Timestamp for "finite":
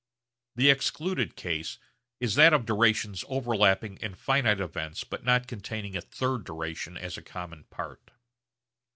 4.15-4.59